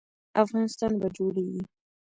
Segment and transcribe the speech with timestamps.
[0.43, 1.61] افغانستان به جوړیږي